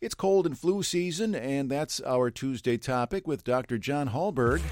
It's 0.00 0.14
cold 0.14 0.46
and 0.46 0.56
flu 0.56 0.84
season, 0.84 1.34
and 1.34 1.68
that's 1.68 2.00
our 2.02 2.30
Tuesday 2.30 2.76
topic 2.76 3.26
with 3.26 3.42
Dr. 3.42 3.78
Jon 3.78 4.10
Hallberg. 4.10 4.62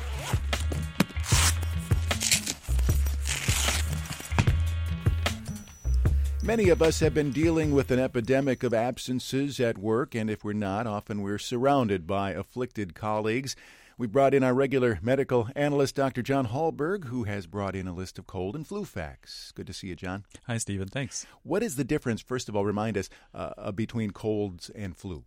Many 6.44 6.68
of 6.68 6.80
us 6.80 7.00
have 7.00 7.12
been 7.12 7.32
dealing 7.32 7.72
with 7.72 7.90
an 7.90 7.98
epidemic 7.98 8.62
of 8.62 8.72
absences 8.72 9.58
at 9.58 9.78
work, 9.78 10.14
and 10.14 10.30
if 10.30 10.44
we're 10.44 10.52
not, 10.52 10.86
often 10.86 11.22
we're 11.22 11.38
surrounded 11.38 12.06
by 12.06 12.30
afflicted 12.30 12.94
colleagues. 12.94 13.56
We 13.98 14.06
brought 14.06 14.34
in 14.34 14.44
our 14.44 14.52
regular 14.52 14.98
medical 15.00 15.48
analyst, 15.56 15.94
Dr. 15.94 16.20
Jon 16.20 16.48
Hallberg, 16.48 17.04
who 17.06 17.24
has 17.24 17.46
brought 17.46 17.74
in 17.74 17.88
a 17.88 17.94
list 17.94 18.18
of 18.18 18.26
cold 18.26 18.54
and 18.54 18.66
flu 18.66 18.84
facts. 18.84 19.52
Good 19.54 19.66
to 19.68 19.72
see 19.72 19.86
you, 19.86 19.96
Jon. 19.96 20.24
Hi, 20.46 20.58
Stephen. 20.58 20.86
Thanks. 20.86 21.24
What 21.44 21.62
is 21.62 21.76
the 21.76 21.84
difference, 21.84 22.20
first 22.20 22.50
of 22.50 22.54
all, 22.54 22.66
remind 22.66 22.98
us, 22.98 23.08
uh, 23.32 23.72
between 23.72 24.10
colds 24.10 24.68
and 24.68 24.94
flu? 24.94 25.24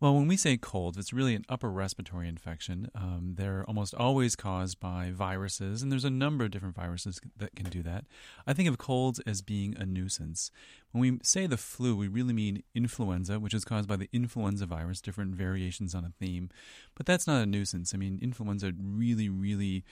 Well, 0.00 0.14
when 0.14 0.28
we 0.28 0.36
say 0.36 0.56
colds, 0.56 0.96
it's 0.96 1.12
really 1.12 1.34
an 1.34 1.44
upper 1.48 1.68
respiratory 1.68 2.28
infection. 2.28 2.88
Um, 2.94 3.34
they're 3.36 3.64
almost 3.66 3.94
always 3.96 4.36
caused 4.36 4.78
by 4.78 5.10
viruses, 5.12 5.82
and 5.82 5.90
there's 5.90 6.04
a 6.04 6.10
number 6.10 6.44
of 6.44 6.52
different 6.52 6.76
viruses 6.76 7.20
that 7.36 7.56
can 7.56 7.68
do 7.68 7.82
that. 7.82 8.04
I 8.46 8.52
think 8.52 8.68
of 8.68 8.78
colds 8.78 9.18
as 9.26 9.42
being 9.42 9.76
a 9.76 9.84
nuisance. 9.84 10.52
When 10.92 11.00
we 11.00 11.18
say 11.24 11.48
the 11.48 11.56
flu, 11.56 11.96
we 11.96 12.06
really 12.06 12.32
mean 12.32 12.62
influenza, 12.76 13.40
which 13.40 13.52
is 13.52 13.64
caused 13.64 13.88
by 13.88 13.96
the 13.96 14.08
influenza 14.12 14.66
virus, 14.66 15.00
different 15.00 15.34
variations 15.34 15.96
on 15.96 16.04
a 16.04 16.12
theme. 16.24 16.48
But 16.94 17.04
that's 17.04 17.26
not 17.26 17.42
a 17.42 17.46
nuisance. 17.46 17.92
I 17.92 17.96
mean, 17.96 18.20
influenza 18.22 18.72
really, 18.80 19.28
really 19.28 19.84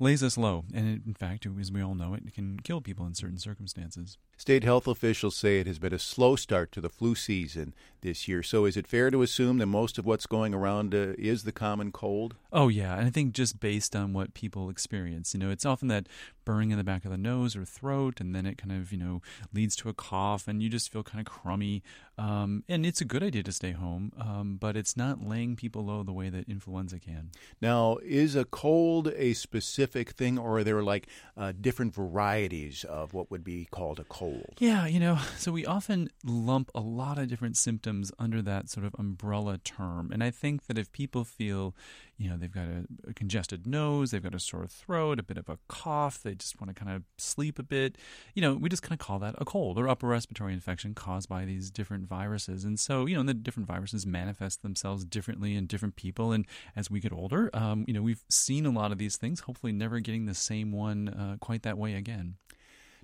lays 0.00 0.24
us 0.24 0.36
low. 0.36 0.64
And 0.74 1.00
in 1.06 1.14
fact, 1.14 1.46
as 1.46 1.70
we 1.70 1.80
all 1.80 1.94
know, 1.94 2.14
it 2.14 2.34
can 2.34 2.58
kill 2.58 2.80
people 2.80 3.06
in 3.06 3.14
certain 3.14 3.38
circumstances. 3.38 4.18
State 4.36 4.64
health 4.64 4.88
officials 4.88 5.36
say 5.36 5.60
it 5.60 5.66
has 5.66 5.78
been 5.78 5.94
a 5.94 5.98
slow 5.98 6.36
start 6.36 6.72
to 6.72 6.80
the 6.80 6.88
flu 6.88 7.14
season 7.14 7.72
this 8.00 8.28
year. 8.28 8.42
So, 8.42 8.64
is 8.64 8.76
it 8.76 8.86
fair 8.86 9.10
to 9.10 9.22
assume 9.22 9.58
that 9.58 9.66
most 9.66 9.96
of 9.96 10.04
what's 10.04 10.26
going 10.26 10.52
around 10.52 10.94
uh, 10.94 11.14
is 11.16 11.44
the 11.44 11.52
common 11.52 11.92
cold? 11.92 12.34
Oh, 12.52 12.68
yeah. 12.68 12.96
And 12.96 13.06
I 13.06 13.10
think 13.10 13.32
just 13.32 13.60
based 13.60 13.94
on 13.96 14.12
what 14.12 14.34
people 14.34 14.68
experience, 14.68 15.34
you 15.34 15.40
know, 15.40 15.50
it's 15.50 15.64
often 15.64 15.88
that 15.88 16.08
burning 16.44 16.70
in 16.70 16.78
the 16.78 16.84
back 16.84 17.04
of 17.04 17.10
the 17.10 17.16
nose 17.16 17.56
or 17.56 17.64
throat, 17.64 18.20
and 18.20 18.34
then 18.34 18.44
it 18.44 18.58
kind 18.58 18.72
of, 18.72 18.92
you 18.92 18.98
know, 18.98 19.22
leads 19.52 19.76
to 19.76 19.88
a 19.88 19.94
cough, 19.94 20.46
and 20.46 20.62
you 20.62 20.68
just 20.68 20.92
feel 20.92 21.02
kind 21.02 21.26
of 21.26 21.32
crummy. 21.32 21.82
Um, 22.18 22.62
and 22.68 22.84
it's 22.84 23.00
a 23.00 23.04
good 23.04 23.22
idea 23.22 23.42
to 23.44 23.52
stay 23.52 23.72
home, 23.72 24.12
um, 24.20 24.58
but 24.60 24.76
it's 24.76 24.96
not 24.96 25.26
laying 25.26 25.56
people 25.56 25.84
low 25.86 26.02
the 26.02 26.12
way 26.12 26.28
that 26.28 26.48
influenza 26.48 26.98
can. 26.98 27.30
Now, 27.60 27.98
is 28.02 28.36
a 28.36 28.44
cold 28.44 29.08
a 29.16 29.32
specific 29.32 30.10
thing, 30.10 30.38
or 30.38 30.58
are 30.58 30.64
there 30.64 30.82
like 30.82 31.08
uh, 31.36 31.52
different 31.58 31.94
varieties 31.94 32.84
of 32.84 33.14
what 33.14 33.30
would 33.30 33.42
be 33.42 33.66
called 33.70 33.98
a 33.98 34.04
cold? 34.04 34.23
Cold? 34.24 34.54
Yeah, 34.58 34.86
you 34.86 35.00
know, 35.00 35.18
so 35.38 35.52
we 35.52 35.66
often 35.66 36.10
lump 36.24 36.70
a 36.74 36.80
lot 36.80 37.18
of 37.18 37.28
different 37.28 37.56
symptoms 37.56 38.12
under 38.18 38.42
that 38.42 38.70
sort 38.70 38.86
of 38.86 38.94
umbrella 38.98 39.58
term. 39.58 40.10
And 40.12 40.22
I 40.22 40.30
think 40.30 40.66
that 40.66 40.78
if 40.78 40.92
people 40.92 41.24
feel, 41.24 41.74
you 42.16 42.28
know, 42.28 42.36
they've 42.36 42.52
got 42.52 42.66
a, 42.66 42.86
a 43.08 43.14
congested 43.14 43.66
nose, 43.66 44.10
they've 44.10 44.22
got 44.22 44.34
a 44.34 44.40
sore 44.40 44.66
throat, 44.66 45.18
a 45.18 45.22
bit 45.22 45.36
of 45.36 45.48
a 45.48 45.58
cough, 45.68 46.22
they 46.22 46.34
just 46.34 46.60
want 46.60 46.74
to 46.74 46.84
kind 46.84 46.94
of 46.94 47.02
sleep 47.18 47.58
a 47.58 47.62
bit, 47.62 47.96
you 48.34 48.42
know, 48.42 48.54
we 48.54 48.68
just 48.68 48.82
kind 48.82 48.98
of 48.98 49.04
call 49.04 49.18
that 49.18 49.34
a 49.38 49.44
cold 49.44 49.78
or 49.78 49.88
upper 49.88 50.08
respiratory 50.08 50.52
infection 50.52 50.94
caused 50.94 51.28
by 51.28 51.44
these 51.44 51.70
different 51.70 52.06
viruses. 52.06 52.64
And 52.64 52.78
so, 52.78 53.06
you 53.06 53.16
know, 53.16 53.22
the 53.22 53.34
different 53.34 53.68
viruses 53.68 54.06
manifest 54.06 54.62
themselves 54.62 55.04
differently 55.04 55.56
in 55.56 55.66
different 55.66 55.96
people. 55.96 56.32
And 56.32 56.46
as 56.76 56.90
we 56.90 57.00
get 57.00 57.12
older, 57.12 57.50
um, 57.52 57.84
you 57.86 57.94
know, 57.94 58.02
we've 58.02 58.24
seen 58.28 58.66
a 58.66 58.70
lot 58.70 58.92
of 58.92 58.98
these 58.98 59.16
things, 59.16 59.40
hopefully 59.40 59.72
never 59.72 60.00
getting 60.00 60.26
the 60.26 60.34
same 60.34 60.72
one 60.72 61.08
uh, 61.08 61.36
quite 61.40 61.62
that 61.62 61.78
way 61.78 61.94
again. 61.94 62.36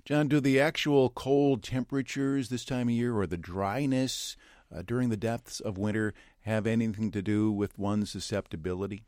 Jon, 0.03 0.27
do 0.27 0.39
the 0.39 0.59
actual 0.59 1.09
cold 1.11 1.61
temperatures 1.61 2.49
this 2.49 2.65
time 2.65 2.87
of 2.87 2.95
year 2.95 3.15
or 3.15 3.27
the 3.27 3.37
dryness 3.37 4.35
uh, 4.73 4.81
during 4.81 5.09
the 5.09 5.17
depths 5.17 5.59
of 5.59 5.77
winter 5.77 6.15
have 6.41 6.65
anything 6.65 7.11
to 7.11 7.21
do 7.21 7.51
with 7.51 7.77
one's 7.77 8.09
susceptibility? 8.09 9.03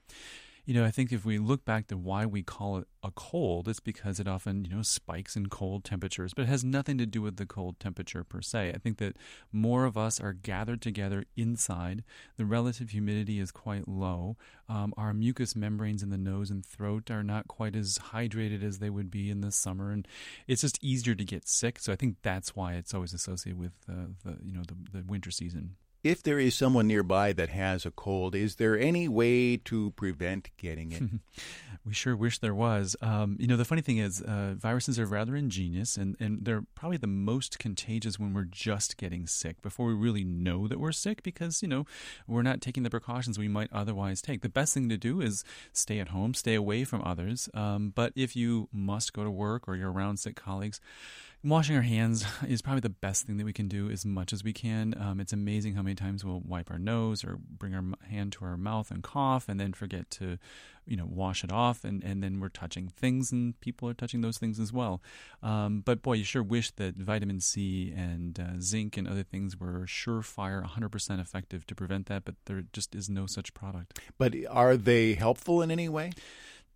You 0.65 0.73
know, 0.73 0.85
I 0.85 0.91
think 0.91 1.11
if 1.11 1.25
we 1.25 1.39
look 1.39 1.65
back 1.65 1.87
to 1.87 1.97
why 1.97 2.25
we 2.25 2.41
call 2.41 2.77
it 2.77 2.87
a 3.03 3.11
cold, 3.11 3.67
it's 3.67 3.81
because 3.81 4.19
it 4.21 4.29
often, 4.29 4.63
you 4.63 4.73
know, 4.73 4.81
spikes 4.81 5.35
in 5.35 5.47
cold 5.47 5.83
temperatures, 5.83 6.33
but 6.33 6.43
it 6.43 6.47
has 6.47 6.63
nothing 6.63 6.97
to 6.99 7.05
do 7.05 7.21
with 7.21 7.35
the 7.35 7.45
cold 7.45 7.81
temperature 7.81 8.23
per 8.23 8.41
se. 8.41 8.71
I 8.73 8.77
think 8.77 8.97
that 8.99 9.17
more 9.51 9.83
of 9.83 9.97
us 9.97 10.21
are 10.21 10.31
gathered 10.31 10.81
together 10.81 11.25
inside. 11.35 12.05
The 12.37 12.45
relative 12.45 12.91
humidity 12.91 13.41
is 13.41 13.51
quite 13.51 13.89
low. 13.89 14.37
Um, 14.69 14.93
our 14.95 15.13
mucous 15.13 15.53
membranes 15.53 16.01
in 16.01 16.11
the 16.11 16.17
nose 16.17 16.49
and 16.49 16.65
throat 16.65 17.11
are 17.11 17.23
not 17.23 17.49
quite 17.49 17.75
as 17.75 17.97
hydrated 17.97 18.63
as 18.63 18.79
they 18.79 18.89
would 18.89 19.11
be 19.11 19.29
in 19.29 19.41
the 19.41 19.51
summer, 19.51 19.91
and 19.91 20.07
it's 20.47 20.61
just 20.61 20.81
easier 20.81 21.13
to 21.13 21.25
get 21.25 21.47
sick. 21.47 21.77
So 21.77 21.91
I 21.91 21.97
think 21.97 22.17
that's 22.21 22.55
why 22.55 22.75
it's 22.75 22.93
always 22.93 23.13
associated 23.13 23.59
with 23.59 23.73
uh, 23.89 24.13
the, 24.23 24.37
you 24.41 24.53
know, 24.53 24.63
the, 24.65 24.99
the 24.99 25.03
winter 25.05 25.29
season 25.29 25.75
if 26.03 26.21
there 26.21 26.39
is 26.39 26.53
someone 26.53 26.87
nearby 26.87 27.31
that 27.33 27.49
has 27.49 27.85
a 27.85 27.91
cold, 27.91 28.35
is 28.35 28.57
there 28.57 28.77
any 28.77 29.07
way 29.07 29.55
to 29.57 29.91
prevent 29.91 30.49
getting 30.57 30.91
it? 30.91 31.03
we 31.85 31.93
sure 31.93 32.15
wish 32.15 32.39
there 32.39 32.53
was. 32.53 32.97
Um, 33.01 33.37
you 33.39 33.47
know, 33.47 33.55
the 33.55 33.63
funny 33.63 33.81
thing 33.81 33.97
is, 33.97 34.21
uh, 34.21 34.55
viruses 34.57 34.99
are 34.99 35.05
rather 35.05 35.35
ingenious, 35.35 35.95
and, 35.95 36.17
and 36.19 36.43
they're 36.43 36.65
probably 36.75 36.97
the 36.97 37.07
most 37.07 37.57
contagious 37.57 38.19
when 38.19 38.33
we're 38.33 38.43
just 38.43 38.97
getting 38.97 39.27
sick, 39.27 39.61
before 39.61 39.87
we 39.87 39.93
really 39.93 40.25
know 40.25 40.67
that 40.67 40.79
we're 40.79 40.91
sick, 40.91 41.23
because, 41.23 41.61
you 41.61 41.69
know, 41.69 41.85
we're 42.27 42.41
not 42.41 42.59
taking 42.59 42.83
the 42.83 42.89
precautions 42.89 43.39
we 43.39 43.47
might 43.47 43.71
otherwise 43.71 44.21
take. 44.21 44.41
The 44.41 44.49
best 44.49 44.73
thing 44.73 44.89
to 44.89 44.97
do 44.97 45.21
is 45.21 45.45
stay 45.71 45.99
at 45.99 46.09
home, 46.09 46.33
stay 46.33 46.55
away 46.55 46.83
from 46.83 47.01
others. 47.05 47.49
Um, 47.53 47.93
but 47.95 48.11
if 48.15 48.35
you 48.35 48.67
must 48.73 49.13
go 49.13 49.23
to 49.23 49.31
work 49.31 49.69
or 49.69 49.75
you're 49.75 49.91
around 49.91 50.17
sick 50.17 50.35
colleagues, 50.35 50.81
Washing 51.45 51.75
our 51.75 51.81
hands 51.81 52.25
is 52.47 52.61
probably 52.61 52.79
the 52.79 52.89
best 52.89 53.27
thing 53.27 53.35
that 53.35 53.43
we 53.43 53.51
can 53.51 53.67
do 53.67 53.89
as 53.89 54.05
much 54.05 54.31
as 54.31 54.45
we 54.45 54.53
can. 54.53 54.95
Um, 54.97 55.19
it's 55.19 55.33
amazing 55.33 55.75
how 55.75 55.81
many 55.81 55.92
times 55.95 56.23
we'll 56.23 56.41
wipe 56.45 56.71
our 56.71 56.79
nose 56.79 57.23
or 57.23 57.37
bring 57.39 57.73
our 57.73 57.83
hand 58.09 58.31
to 58.33 58.45
our 58.45 58.57
mouth 58.57 58.91
and 58.91 59.03
cough 59.03 59.47
and 59.47 59.59
then 59.59 59.73
forget 59.73 60.09
to, 60.11 60.37
you 60.85 60.97
know, 60.97 61.07
wash 61.07 61.43
it 61.43 61.51
off. 61.51 61.83
And, 61.83 62.03
and 62.03 62.23
then 62.23 62.39
we're 62.39 62.49
touching 62.49 62.87
things 62.89 63.31
and 63.31 63.59
people 63.61 63.89
are 63.89 63.93
touching 63.93 64.21
those 64.21 64.37
things 64.37 64.59
as 64.59 64.73
well. 64.73 65.01
Um, 65.41 65.81
but 65.85 66.01
boy, 66.01 66.13
you 66.13 66.23
sure 66.23 66.43
wish 66.43 66.71
that 66.71 66.95
vitamin 66.95 67.39
C 67.39 67.93
and 67.95 68.39
uh, 68.39 68.59
zinc 68.59 68.97
and 68.97 69.07
other 69.07 69.23
things 69.23 69.59
were 69.59 69.85
surefire, 69.87 70.65
100% 70.65 71.19
effective 71.19 71.65
to 71.67 71.75
prevent 71.75 72.07
that. 72.07 72.25
But 72.25 72.35
there 72.45 72.63
just 72.73 72.95
is 72.95 73.09
no 73.09 73.25
such 73.25 73.53
product. 73.53 73.99
But 74.17 74.35
are 74.49 74.77
they 74.77 75.13
helpful 75.13 75.61
in 75.61 75.71
any 75.71 75.89
way? 75.89 76.11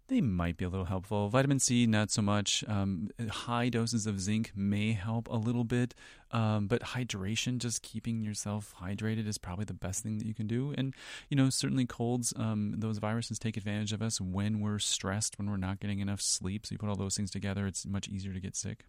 They 0.07 0.22
might 0.22 0.57
be 0.57 0.66
a 0.66 0.69
little 0.69 0.85
helpful. 0.85 1.28
Vitamin 1.29 1.59
C, 1.59 1.85
not 1.85 2.12
so 2.12 2.22
much. 2.22 2.63
Um, 2.68 3.09
high 3.29 3.69
doses 3.69 4.07
of 4.07 4.22
zinc 4.22 4.51
may 4.56 4.94
help 4.94 5.28
a 5.28 5.35
little 5.35 5.63
bit, 5.63 5.94
um, 6.31 6.68
but 6.68 6.81
hydration, 6.81 7.57
just 7.57 7.81
keeping 7.81 8.23
yourself 8.23 8.73
hydrated, 8.81 9.28
is 9.28 9.38
probably 9.38 9.66
the 9.66 9.73
best 9.73 10.03
thing 10.03 10.18
that 10.18 10.25
you 10.25 10.34
can 10.34 10.47
do. 10.47 10.73
And 10.78 10.94
you 11.29 11.35
know, 11.35 11.50
certainly 11.50 11.85
colds, 11.85 12.34
um, 12.38 12.75
those 12.78 13.00
viruses 13.00 13.38
take 13.38 13.57
advantage 13.57 13.91
of 13.91 14.01
us 14.01 14.22
when 14.22 14.62
we're 14.62 14.79
stressed, 14.79 15.38
when 15.38 15.50
we're 15.50 15.57
not 15.57 15.79
getting 15.79 16.00
enough 16.00 16.22
sleep. 16.22 16.66
So 16.66 16.74
you 16.74 16.79
put 16.79 16.89
all 16.89 16.95
those 16.95 17.18
things 17.18 17.31
together, 17.31 17.68
it's 17.68 17.85
much 17.85 18.07
easier 18.07 18.34
to 18.34 18.39
get 18.39 18.56
sick. 18.56 18.85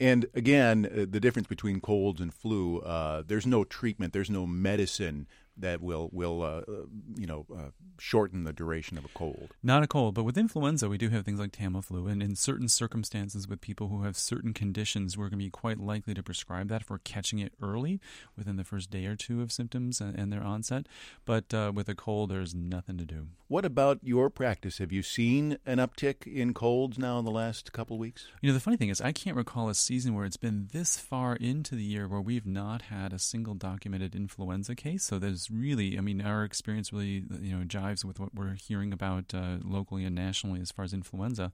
And 0.00 0.26
again, 0.34 0.86
uh, 0.86 1.06
the 1.08 1.20
difference 1.20 1.48
between 1.48 1.80
colds 1.80 2.20
and 2.20 2.34
flu, 2.34 2.80
uh, 2.80 3.22
there's 3.26 3.46
no 3.46 3.64
treatment, 3.64 4.12
there's 4.12 4.30
no 4.30 4.46
medicine 4.46 5.28
that 5.56 5.80
will 5.80 6.08
will 6.12 6.42
uh, 6.42 6.62
uh, 6.68 6.86
you 7.16 7.26
know 7.26 7.46
uh, 7.54 7.70
shorten 7.98 8.44
the 8.44 8.52
duration 8.52 8.98
of 8.98 9.04
a 9.04 9.08
cold. 9.08 9.54
Not 9.62 9.82
a 9.82 9.86
cold, 9.86 10.14
but 10.14 10.24
with 10.24 10.38
influenza, 10.38 10.88
we 10.88 10.98
do 10.98 11.08
have 11.10 11.24
things 11.24 11.40
like 11.40 11.52
Tamiflu, 11.52 12.10
and 12.10 12.22
in 12.22 12.36
certain 12.36 12.68
circumstances, 12.68 13.46
with 13.46 13.60
people 13.60 13.88
who 13.88 14.02
have 14.02 14.16
certain 14.16 14.52
conditions, 14.52 15.16
we're 15.16 15.28
going 15.28 15.38
to 15.38 15.44
be 15.44 15.50
quite 15.50 15.78
likely 15.78 16.14
to 16.14 16.22
prescribe 16.22 16.68
that 16.68 16.84
for 16.84 16.98
catching 16.98 17.38
it 17.38 17.52
early, 17.62 18.00
within 18.36 18.56
the 18.56 18.64
first 18.64 18.90
day 18.90 19.06
or 19.06 19.16
two 19.16 19.42
of 19.42 19.52
symptoms 19.52 20.00
and, 20.00 20.18
and 20.18 20.32
their 20.32 20.42
onset. 20.42 20.86
But 21.24 21.52
uh, 21.52 21.72
with 21.74 21.88
a 21.88 21.94
cold, 21.94 22.30
there's 22.30 22.54
nothing 22.54 22.98
to 22.98 23.04
do. 23.04 23.28
What 23.48 23.64
about 23.64 23.98
your 24.02 24.30
practice? 24.30 24.78
Have 24.78 24.92
you 24.92 25.02
seen 25.02 25.58
an 25.66 25.76
uptick 25.78 26.26
in 26.26 26.54
colds 26.54 26.98
now 26.98 27.18
in 27.18 27.24
the 27.26 27.30
last 27.30 27.72
couple 27.72 27.96
of 27.96 28.00
weeks? 28.00 28.26
You 28.40 28.48
know, 28.48 28.54
the 28.54 28.60
funny 28.60 28.78
thing 28.78 28.88
is, 28.88 29.00
I 29.00 29.12
can't 29.12 29.36
recall 29.36 29.68
a 29.68 29.74
season 29.74 30.14
where 30.14 30.24
it's 30.24 30.38
been 30.38 30.68
this 30.72 30.96
far 30.96 31.36
into 31.36 31.74
the 31.74 31.84
year 31.84 32.08
where 32.08 32.20
we've 32.20 32.46
not 32.46 32.82
had 32.82 33.12
a 33.12 33.18
single 33.18 33.54
documented 33.54 34.14
influenza 34.14 34.74
case. 34.74 35.04
So 35.04 35.18
there's 35.18 35.41
really, 35.50 35.98
I 35.98 36.00
mean, 36.00 36.20
our 36.20 36.44
experience 36.44 36.92
really, 36.92 37.24
you 37.40 37.56
know, 37.56 37.64
jives 37.64 38.04
with 38.04 38.20
what 38.20 38.34
we're 38.34 38.54
hearing 38.54 38.92
about 38.92 39.34
uh, 39.34 39.58
locally 39.62 40.04
and 40.04 40.14
nationally 40.14 40.60
as 40.60 40.70
far 40.70 40.84
as 40.84 40.92
influenza. 40.92 41.52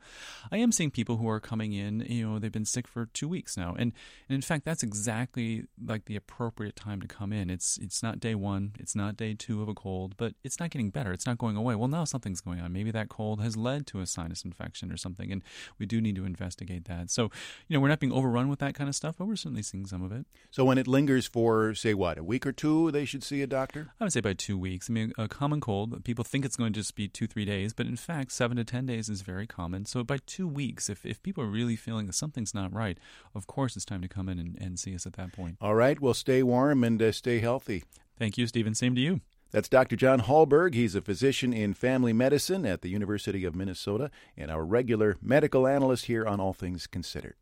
I 0.50 0.58
am 0.58 0.72
seeing 0.72 0.90
people 0.90 1.16
who 1.16 1.28
are 1.28 1.40
coming 1.40 1.72
in, 1.72 2.00
you 2.00 2.26
know, 2.26 2.38
they've 2.38 2.52
been 2.52 2.64
sick 2.64 2.86
for 2.86 3.06
two 3.06 3.28
weeks 3.28 3.56
now, 3.56 3.74
and, 3.78 3.92
and 4.28 4.34
in 4.34 4.42
fact, 4.42 4.64
that's 4.64 4.82
exactly 4.82 5.64
like 5.84 6.06
the 6.06 6.16
appropriate 6.16 6.76
time 6.76 7.00
to 7.00 7.08
come 7.08 7.32
in. 7.32 7.50
It's 7.50 7.78
it's 7.78 8.02
not 8.02 8.20
day 8.20 8.34
one, 8.34 8.72
it's 8.78 8.94
not 8.94 9.16
day 9.16 9.34
two 9.34 9.62
of 9.62 9.68
a 9.68 9.74
cold, 9.74 10.16
but 10.16 10.34
it's 10.44 10.60
not 10.60 10.70
getting 10.70 10.90
better. 10.90 11.12
It's 11.12 11.26
not 11.26 11.38
going 11.38 11.56
away. 11.56 11.74
Well, 11.74 11.88
now 11.88 12.04
something's 12.04 12.40
going 12.40 12.60
on. 12.60 12.72
Maybe 12.72 12.90
that 12.90 13.08
cold 13.08 13.40
has 13.40 13.56
led 13.56 13.86
to 13.88 14.00
a 14.00 14.06
sinus 14.06 14.44
infection 14.44 14.92
or 14.92 14.96
something, 14.96 15.30
and 15.30 15.42
we 15.78 15.86
do 15.86 16.00
need 16.00 16.16
to 16.16 16.24
investigate 16.24 16.84
that. 16.86 17.10
So, 17.10 17.30
you 17.66 17.74
know, 17.74 17.80
we're 17.80 17.88
not 17.88 18.00
being 18.00 18.12
overrun 18.12 18.48
with 18.48 18.58
that 18.60 18.74
kind 18.74 18.88
of 18.88 18.94
stuff, 18.94 19.16
but 19.18 19.26
we're 19.26 19.36
certainly 19.36 19.62
seeing 19.62 19.86
some 19.86 20.02
of 20.02 20.12
it. 20.12 20.26
So, 20.50 20.64
when 20.64 20.78
it 20.78 20.86
lingers 20.86 21.26
for, 21.26 21.74
say, 21.74 21.94
what, 21.94 22.18
a 22.18 22.24
week 22.24 22.46
or 22.46 22.52
two, 22.52 22.90
they 22.90 23.04
should 23.04 23.22
see 23.22 23.42
a 23.42 23.46
doctor? 23.46 23.77
I 24.00 24.04
would 24.04 24.12
say 24.12 24.20
by 24.20 24.34
two 24.34 24.58
weeks. 24.58 24.88
I 24.88 24.92
mean, 24.92 25.12
a 25.18 25.28
common 25.28 25.60
cold, 25.60 26.04
people 26.04 26.24
think 26.24 26.44
it's 26.44 26.56
going 26.56 26.72
to 26.72 26.80
just 26.80 26.94
be 26.94 27.08
two, 27.08 27.26
three 27.26 27.44
days, 27.44 27.72
but 27.72 27.86
in 27.86 27.96
fact, 27.96 28.32
seven 28.32 28.56
to 28.56 28.64
10 28.64 28.86
days 28.86 29.08
is 29.08 29.22
very 29.22 29.46
common. 29.46 29.84
So 29.84 30.02
by 30.04 30.18
two 30.26 30.48
weeks, 30.48 30.88
if, 30.88 31.04
if 31.04 31.22
people 31.22 31.44
are 31.44 31.48
really 31.48 31.76
feeling 31.76 32.06
that 32.06 32.14
something's 32.14 32.54
not 32.54 32.72
right, 32.72 32.98
of 33.34 33.46
course 33.46 33.76
it's 33.76 33.84
time 33.84 34.02
to 34.02 34.08
come 34.08 34.28
in 34.28 34.38
and, 34.38 34.56
and 34.60 34.78
see 34.78 34.94
us 34.94 35.06
at 35.06 35.14
that 35.14 35.32
point. 35.32 35.56
All 35.60 35.74
right. 35.74 36.00
Well, 36.00 36.14
stay 36.14 36.42
warm 36.42 36.84
and 36.84 37.00
uh, 37.00 37.12
stay 37.12 37.40
healthy. 37.40 37.84
Thank 38.18 38.36
you, 38.38 38.46
Stephen. 38.46 38.74
Same 38.74 38.94
to 38.94 39.00
you. 39.00 39.20
That's 39.50 39.68
Dr. 39.68 39.96
Jon 39.96 40.20
Hallberg. 40.20 40.74
He's 40.74 40.94
a 40.94 41.00
physician 41.00 41.54
in 41.54 41.72
family 41.72 42.12
medicine 42.12 42.66
at 42.66 42.82
the 42.82 42.90
University 42.90 43.44
of 43.44 43.54
Minnesota 43.54 44.10
and 44.36 44.50
our 44.50 44.62
regular 44.62 45.16
medical 45.22 45.66
analyst 45.66 46.04
here 46.04 46.26
on 46.26 46.38
All 46.38 46.52
Things 46.52 46.86
Considered. 46.86 47.36